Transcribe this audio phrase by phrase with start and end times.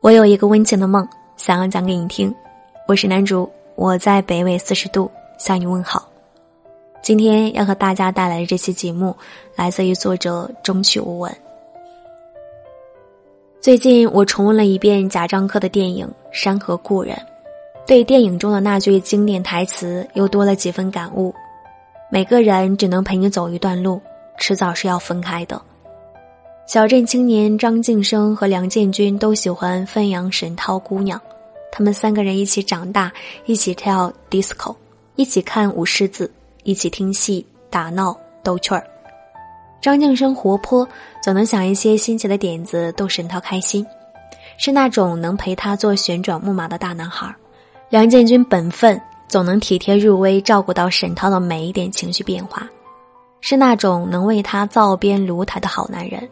[0.00, 2.32] 我有一个温情的梦，想要讲给你听。
[2.86, 6.08] 我是男主，我在北纬四十度向你问好。
[7.02, 9.16] 今天要和大家带来的这期节目，
[9.56, 11.36] 来自于作者中曲无闻。
[13.60, 17.16] 最近我重温了一遍贾樟柯的电影《山河故人》，
[17.84, 21.34] 对电影中的那句经典台词又多了几分感悟：
[22.08, 24.00] 每个人只能陪你走一段路，
[24.38, 25.60] 迟早是要分开的。
[26.68, 31.18] 小镇青年张晋生和梁建军都喜欢汾阳沈涛姑娘，
[31.72, 33.10] 他们三个人一起长大，
[33.46, 34.76] 一起跳 disco，
[35.16, 36.30] 一起看舞狮子，
[36.64, 38.86] 一起听戏打闹逗趣儿。
[39.80, 40.86] 张晋生活泼，
[41.22, 43.86] 总能想一些新奇的点子逗沈涛开心，
[44.58, 47.34] 是那种能陪他做旋转木马的大男孩。
[47.88, 52.68] 梁建军本分，总能体贴入微，照顾到沈涛的每一点情绪变化，
[53.40, 56.28] 是那种能为他灶边炉台的好男人。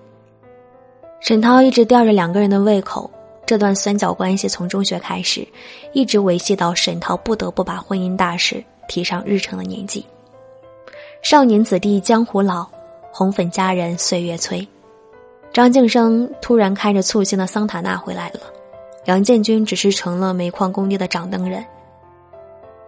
[1.20, 3.11] 沈涛一直吊着两个人的胃口，
[3.45, 5.47] 这段三角关系从中学开始，
[5.93, 10.04] 一直维系到沈涛不得不把婚姻大事提上日程的年纪。
[11.23, 12.66] 少年子弟江湖老，
[13.10, 14.66] 红粉佳人岁月催。
[15.52, 18.41] 张晋生突然开着簇新的桑塔纳回来了，
[19.07, 21.65] 杨建军只是成了煤矿工地的掌灯人。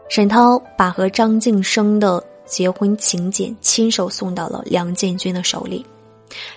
[0.09, 5.85] 沈涛把和张晋生的结婚请柬亲手送到了梁建军的手里。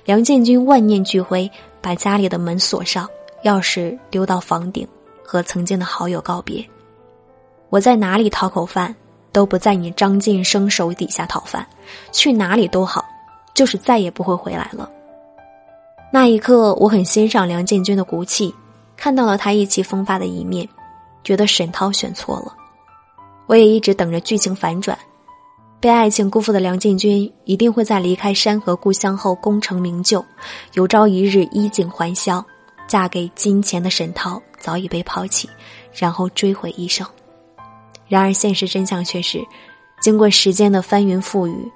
[0.06, 1.50] 梁建军万念俱灰，
[1.82, 3.08] 把家里的门锁上，
[3.44, 4.88] 钥匙丢到房顶，
[5.24, 6.64] 和曾经的好友告别。
[7.70, 8.94] 我在哪里讨口饭，
[9.32, 11.66] 都不在你张晋生手底下讨饭，
[12.12, 13.06] 去哪里都好，
[13.54, 14.90] 就是再也不会回来了。
[16.12, 18.54] 那一刻，我很欣赏梁建军的骨气，
[18.98, 20.68] 看到了他意气风发的一面，
[21.24, 22.54] 觉得沈涛选错了。
[23.48, 24.98] 我也一直等着剧情反转。
[25.82, 30.24] 被爱情辜负的梁建军一定会在离开山河故乡后功成名就，
[30.74, 32.46] 有朝一日衣锦还乡，
[32.88, 35.50] 嫁给金钱的沈涛早已被抛弃，
[35.92, 37.06] 然后追悔一生。
[38.08, 39.44] 然而现实真相却是，
[40.00, 41.72] 经过时间的翻云覆雨，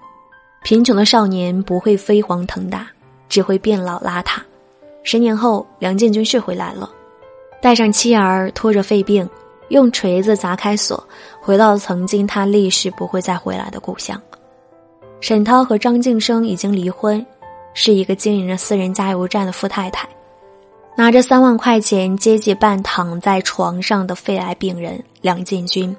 [0.64, 2.88] 贫穷的少年不会飞黄腾达，
[3.28, 4.40] 只会变老邋遢。
[5.02, 6.88] 十年后，梁建军是回来了，
[7.60, 9.28] 带上妻儿，拖着肺病。
[9.70, 11.02] 用锤子砸开锁，
[11.42, 14.22] 回到曾经他立誓不会再回来的故乡。
[15.22, 17.26] 沈涛和张晋生已经离婚，
[17.74, 20.08] 是一个经营着私人加油站的富太太，
[20.96, 25.96] 拿着三万块钱接济半躺在床上的肺癌病人梁建军。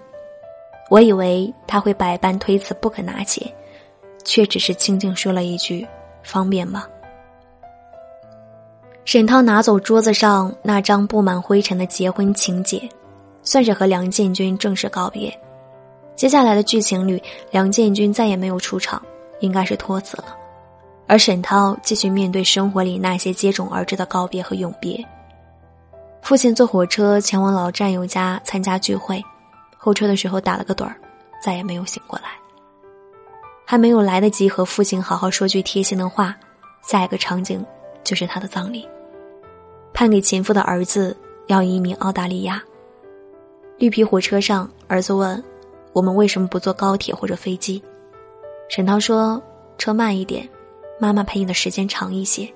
[0.89, 3.51] 我以为他会百般推辞不肯拿钱，
[4.25, 5.85] 却只是轻轻说了一句
[6.23, 6.85] ：“方便吗？”
[9.05, 12.81] 沈涛拿走桌子上那张布满灰尘的结婚请柬。
[13.47, 15.33] 算是和梁建军正式告别，
[16.17, 19.01] 接下来的剧情里，梁建军再也没有出场，
[19.39, 20.37] 应该是托辞了，
[21.07, 25.03] 而沈涛继续面对生活里那些接踵而至的告别和永别。
[26.23, 29.23] 父亲坐火车前往老战友家参加聚会，
[29.79, 30.97] 候车的时候打了个盹儿，
[31.41, 32.31] 再也没有醒过来。
[33.65, 36.37] 还没有来得及和父亲好好说句贴心的话，
[36.83, 37.65] 下一个场景
[38.03, 38.89] 就是他的葬礼。
[39.95, 42.61] 判给情妇的儿子要移民澳大利亚。
[43.79, 45.43] 绿皮火车上，儿子问
[45.93, 47.83] ：“我们为什么不坐高铁或者飞机？”
[48.71, 49.41] 沈涛说
[49.77, 50.49] ：“车慢一点，
[50.99, 52.51] 妈妈陪你的时间长一些。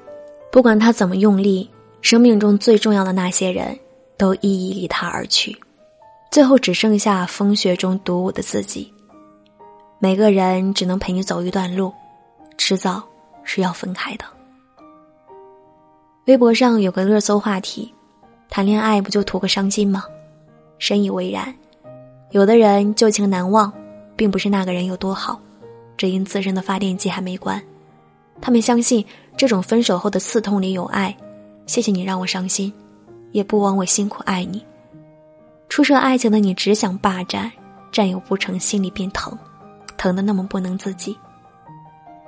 [0.50, 1.68] 不管他怎么用力，
[2.00, 3.78] 生命中最重要的那些人
[4.16, 5.54] 都一一离他而去，
[6.30, 8.90] 最后只剩下风雪中独舞的自己。
[9.98, 11.92] 每个人只能陪你走一段路，
[12.56, 13.02] 迟早
[13.44, 14.24] 是要分开的。”
[16.26, 17.94] 微博上有个热搜话题
[18.48, 20.04] ：“谈恋爱不就图个伤心吗？”
[20.80, 21.54] 深以为然，
[22.30, 23.72] 有的人旧情难忘，
[24.16, 25.38] 并不是那个人有多好，
[25.96, 27.62] 只因自身的发电机还没关。
[28.40, 29.04] 他们相信
[29.36, 31.14] 这种分手后的刺痛里有爱。
[31.66, 32.72] 谢谢你让我伤心，
[33.30, 34.64] 也不枉我辛苦爱你。
[35.68, 37.52] 初涉爱情的你只想霸占，
[37.92, 39.38] 占有不成，心里便疼，
[39.98, 41.16] 疼的那么不能自己，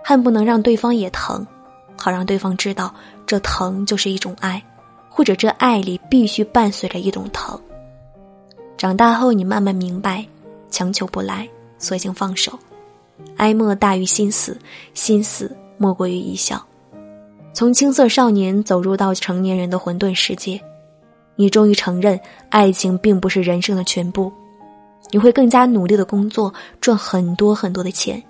[0.04, 1.44] 恨不能让对方也疼，
[1.98, 2.94] 好让对方知道
[3.26, 4.62] 这疼就是一种爱，
[5.08, 7.58] 或者这爱里必须伴随着一种疼。
[8.82, 10.26] 长大后，你慢慢明白，
[10.68, 11.48] 强求不来，
[11.78, 12.58] 索性放手。
[13.36, 14.58] 哀莫大于心死，
[14.92, 16.60] 心死莫过于一笑。
[17.52, 20.60] 从青涩少年走入到成年人的混沌世界，
[21.36, 22.18] 你终于承认，
[22.48, 24.32] 爱情并不是人生的全部。
[25.12, 28.20] 你会更加努力的工作，赚很多很多的钱。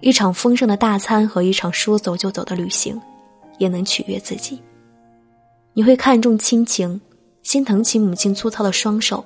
[0.00, 3.00] 一场丰盛的大餐和一场说走就走的旅行，
[3.58, 4.60] 也能取悦自己。
[5.74, 7.00] 你会看重亲情，
[7.44, 9.24] 心疼起母亲粗糙的双手。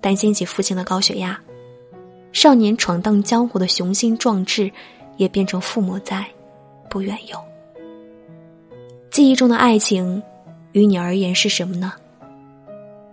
[0.00, 1.38] 担心起父亲的高血压，
[2.32, 4.70] 少年闯荡江湖的雄心壮志，
[5.16, 6.24] 也变成父母在，
[6.88, 7.38] 不远游。
[9.10, 10.22] 记忆中的爱情，
[10.72, 11.92] 于你而言是什么呢？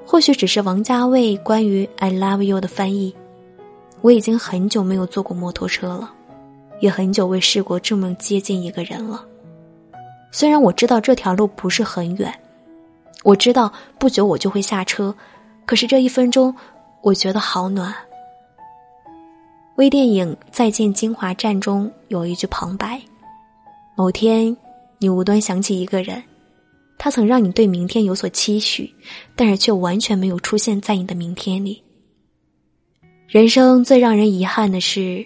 [0.05, 3.15] 或许只是王家卫关于 “I love you” 的翻译。
[4.01, 6.13] 我已经很久没有坐过摩托车了，
[6.81, 9.25] 也很久未试过这么接近一个人了。
[10.29, 12.33] 虽然我知道这条路不是很远，
[13.23, 15.15] 我知道不久我就会下车，
[15.65, 16.53] 可是这一分钟，
[17.03, 17.93] 我觉得好暖。
[19.75, 23.01] 微电影《再见金华站》中有一句旁白
[23.97, 24.55] ：“某天，
[24.99, 26.23] 你无端想起一个人，
[26.97, 28.89] 他曾让你对明天有所期许，
[29.35, 31.83] 但是却完全没有出现在你的明天里。”
[33.27, 35.25] 人生最让人遗憾的事，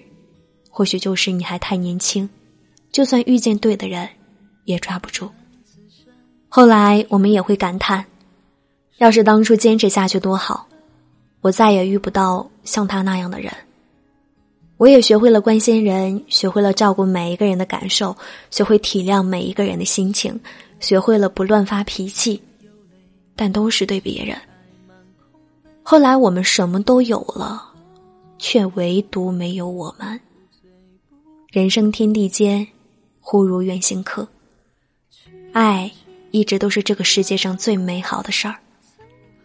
[0.72, 2.28] 或许就是你还太年轻，
[2.92, 4.10] 就算遇见对的人，
[4.66, 5.30] 也抓不住。
[6.50, 8.04] 后来我们也会感叹，
[8.98, 10.68] 要是当初坚持下去多好，
[11.42, 13.52] 我再也遇不到像他那样的人。
[14.78, 18.16] 我也学会了关心人，学会了照顾每一个人的感受，
[18.52, 20.40] 学会体谅每一个人的心情，
[20.80, 22.40] 学会了不乱发脾气，
[23.36, 24.38] 但都是对别人。
[25.82, 27.64] 后来我们什么都有了，
[28.38, 30.20] 却唯独没有我们。
[31.50, 32.68] 人生天地间，
[33.20, 34.28] 忽如远行客。
[35.54, 35.92] 爱
[36.30, 38.58] 一直都是这个世界上最美好的事儿。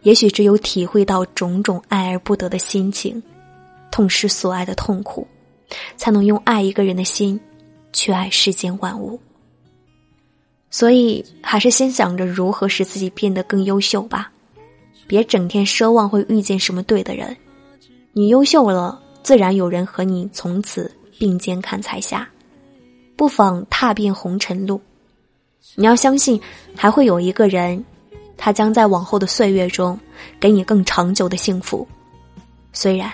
[0.02, 3.22] 也许只有体会到种种爱而不得的心情。
[3.90, 5.26] 痛失所爱的痛苦，
[5.96, 7.38] 才能用爱一个人的心，
[7.92, 9.20] 去爱世间万物。
[10.70, 14.32] 所以，还是先想着如何使自己变得更优秀吧，
[15.06, 17.36] 别整天奢望会遇见什么对的人。
[18.14, 22.26] 你优秀了，自然有人和你从此并肩看彩霞。
[23.14, 24.80] 不妨踏遍红尘路，
[25.74, 26.40] 你要相信，
[26.74, 27.84] 还会有一个人，
[28.44, 29.96] 他将在往后的岁月中，
[30.40, 31.86] 给你更长久的幸福。
[32.72, 33.08] 虽然。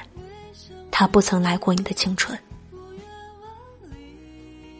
[0.90, 2.36] 他不曾来过你的青春。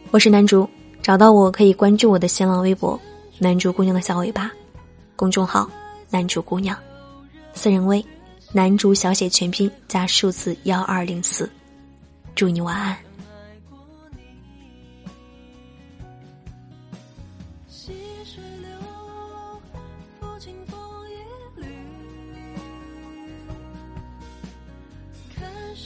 [0.09, 0.67] 我是南竹，
[1.03, 2.99] 找到我可以关注我的新浪微博
[3.37, 4.51] “南竹姑娘的小尾巴”，
[5.15, 5.69] 公众号
[6.09, 6.75] “南竹姑娘”，
[7.53, 8.03] 私人微
[8.51, 11.49] “南竹小写全拼加数字幺二零四”。
[12.35, 12.97] 祝你晚安。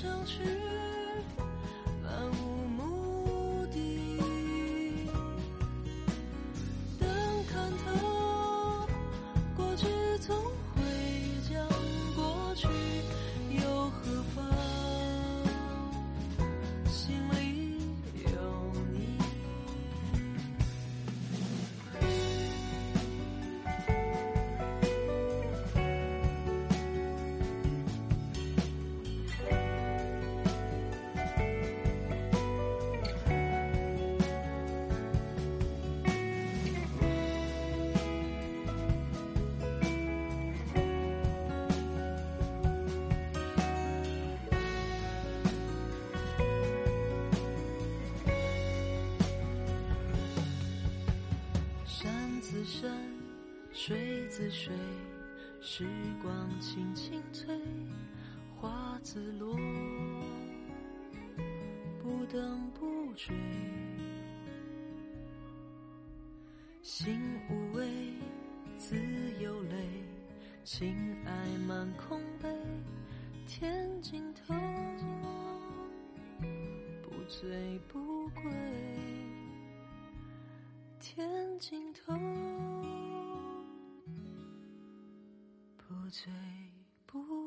[0.04, 0.44] 想去
[2.04, 2.53] 漫无
[52.84, 52.92] 山
[53.72, 54.74] 水自水，
[55.62, 55.88] 时
[56.22, 57.58] 光轻轻催，
[58.58, 59.56] 花自落，
[62.02, 63.34] 不等不追。
[66.82, 67.88] 心无畏，
[68.76, 68.98] 自
[69.40, 70.04] 有泪，
[70.66, 70.94] 情
[71.24, 71.32] 爱
[71.66, 72.50] 满空杯，
[73.48, 74.54] 天尽头，
[77.02, 78.52] 不醉不归，
[81.16, 82.12] 天尽头
[85.78, 86.34] 不醉
[87.06, 87.43] 不